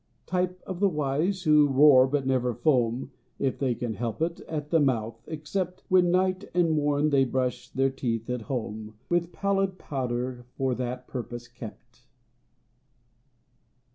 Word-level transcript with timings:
= 0.17 0.25
Type 0.25 0.59
of 0.65 0.79
the 0.79 0.89
wise, 0.89 1.43
who 1.43 1.67
roar 1.67 2.07
but 2.07 2.25
never 2.25 2.55
foam 2.55 3.11
`(If 3.39 3.59
they 3.59 3.75
can 3.75 3.93
help 3.93 4.19
it) 4.19 4.39
at 4.47 4.71
the 4.71 4.79
mouth, 4.79 5.23
except 5.27 5.83
When 5.89 6.09
night 6.09 6.43
and 6.55 6.71
morn 6.71 7.11
they 7.11 7.23
brush 7.23 7.69
their 7.69 7.91
teeth 7.91 8.27
at 8.27 8.41
home 8.49 8.95
`With 9.11 9.31
pallid 9.31 9.77
powder 9.77 10.47
for 10.57 10.73
that 10.73 11.07
purpose 11.07 11.47
kept. 11.47 12.07